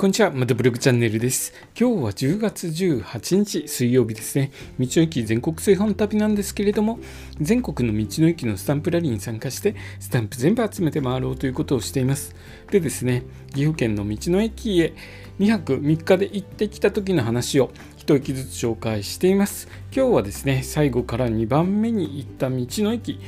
[0.00, 1.52] こんにちは、またブログチャンネルです。
[1.78, 4.50] 今日は10月18日水曜日ですね。
[4.78, 6.98] 道の駅全国製本旅なんですけれども、
[7.38, 12.34] 全国の道の駅のスタンプラリーに参加して、スタンプ全部集めて回ろうということをしています。
[12.70, 14.94] でですね、岐阜県の道の駅へ
[15.38, 19.68] 2泊3日で行ってきた時の話を一息ずつ紹介しています。
[19.94, 23.20] 今日はですね、最後から2番目に行った道の駅、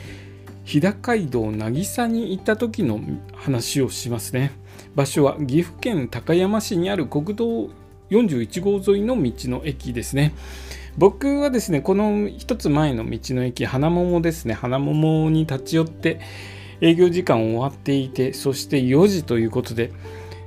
[0.64, 3.00] 日高街道渚に行った時の
[3.34, 4.52] 話をしますね。
[4.94, 7.71] 場所は岐阜県高山市にある国道
[8.11, 10.35] 41号沿いの道の駅ですね。
[10.98, 16.21] 僕はですね、この一つ前の道の駅、花桃ですね、花桃に立ち寄って
[16.80, 19.90] 営業時間終わっていて、そして4時ということで、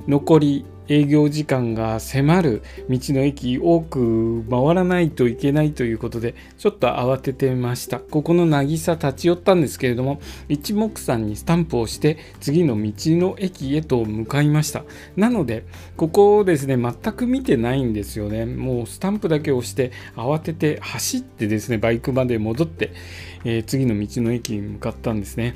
[0.08, 8.00] 残り営業時間が迫る道の駅多く回らないといけないということでちょっと慌ててました。
[8.00, 14.84] ここの渚立ち寄ったんですけれども一目散にスタンプをして次の道の駅へと向かいました。
[15.16, 15.66] なので
[15.98, 18.46] ここをですね全く見てないんですよね。
[18.46, 22.92] もうスタンプだけ押して慌てて走ってですねバイクまで戻って、
[23.44, 25.56] えー、次の道の駅に向かったんですね。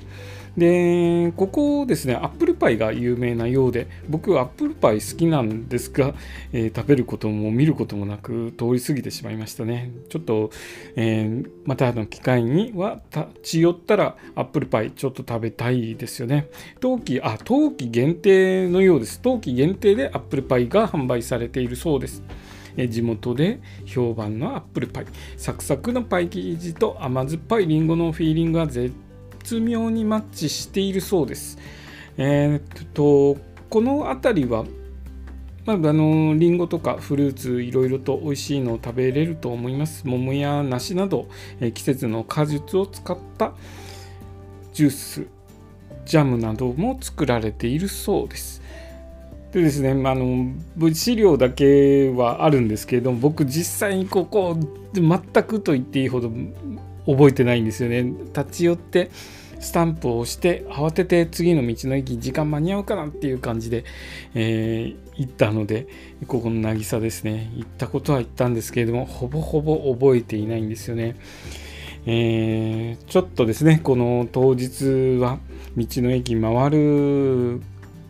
[0.59, 6.13] でここですねアップルパイが有名なようで僕はアップルパイ好きなんですが、
[6.53, 9.91] えー、食べることも見ることもなく通り過ぎてしまいましたね。
[10.09, 10.51] ちょっと、
[10.95, 16.47] えー、またの機会には立ち寄ったらアップルパイちょっと食べたいですよね。
[16.79, 19.21] 冬季あ冬季限定のようです。
[19.21, 22.23] 冬季限定でアップルパイが販売されているそうです。
[22.87, 25.05] 地元で評判のアップルパイ
[25.37, 28.93] サクサクのパイ生地と甘酸っぱいりんごのフィーリングが絶
[29.49, 31.57] 絶妙にマッチしているそうです。
[32.17, 34.63] えー、っとこの辺りは
[35.65, 40.07] まあ、あのリンゴとかフルーツいろいろと美味しいのを食べれると思います。
[40.07, 41.27] 桃や梨など、
[41.59, 43.53] え季節の果実を使った
[44.73, 45.27] ジュース、
[46.05, 48.61] ジャムなども作られているそうです。
[49.51, 50.53] でですね、まあの
[50.93, 54.55] 資料だけはあるんですけれども僕実際にここ
[54.93, 56.31] 全くと言っていいほど
[57.07, 58.03] 覚えてないんですよね。
[58.03, 59.09] 立ち寄って
[59.59, 63.83] スタンプを押して慌てて次の道の駅時間間に合うかなっていう感じで、
[64.33, 65.87] えー、行ったので
[66.27, 71.17] ここの渚ですね行ったことは行ったんですけれどもほぼほぼ覚えていないんですよね。
[72.05, 75.39] えー、ちょっとですねこの当日は
[75.75, 77.61] 道の駅回る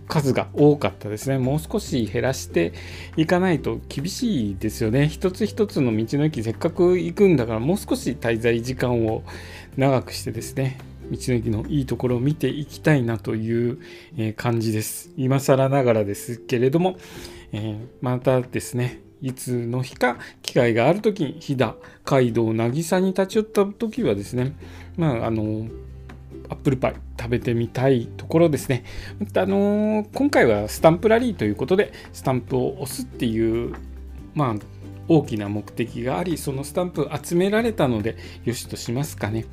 [0.10, 1.38] 数が多かったですね。
[1.38, 2.74] もう少し減らして
[3.16, 5.08] いかないと厳しいですよね。
[5.08, 9.24] 一つ一つの道の駅せっかく行くんだからもう少し滞在時間を
[9.78, 10.80] 長くしてですね、
[11.12, 13.80] 道の駅のいいところを見ていきたいなという
[14.36, 15.12] 感じです。
[15.16, 16.98] 今更ながらですけれども、
[17.52, 21.76] え、またですね、いつの日か機会がある時に飛騨
[22.06, 24.56] 街道渚に立ち寄った時はですね
[24.98, 25.68] まああの
[26.50, 28.84] アップルパイ食べてみたいところですね。
[29.36, 33.74] あのー、今回はスタンプラリーということで、スタンプを押すっていう、
[34.34, 34.56] まあ、
[35.08, 39.46] 大きな目的があり、そのスタンプ集められたので、よしとしますかね。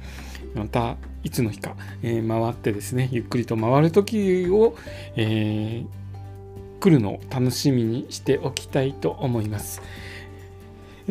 [0.55, 4.77] また、いつの日か、えー、回ってですね、ゆっくりと回る時を、
[5.17, 9.83] えー、来るのを楽しみにしておきたいと思います。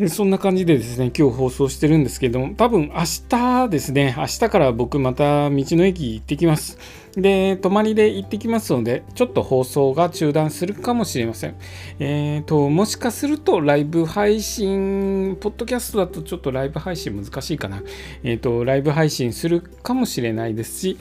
[0.08, 6.76] そんな感じでですね、今日放送してるんですけども、多分明日ですね、明日から僕また道の駅行ってきます。
[7.16, 11.54] で、泊まりで行ってきますので、ちょっと放送が中断するかもしれません。
[11.98, 17.82] えーと、もしかするとライブ配信、ポッドキャストだとちょっとライブ配信難しいかな。
[18.22, 20.98] えーと、ライブ配信するかもしれないですし、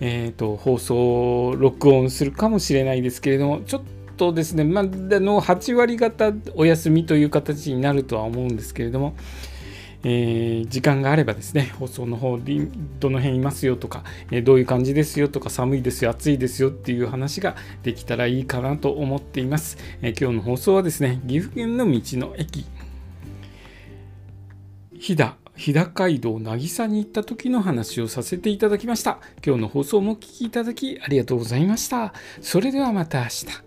[0.00, 9.14] えーと、放送録音するかもしれないですけれども、ちょっととですね、まあ、の8割方お休みという形になるとは思うんですけれども、
[10.02, 19.78] えー、時間があればですね、放送の方に、どの辺いますよとか、えー、どういう感じですよとか、寒いですよ、暑いですよっていう話ができたらいいかなと思っています。
[20.02, 22.66] えー、今日の放送はですね、岐阜県の道の駅、
[24.98, 29.18] 飛騨日高街道渚に行った時の話をさせていただきました。
[29.44, 32.12] 今日の放送もお聴きいただきありがとうございました。
[32.40, 33.65] それではまた明日。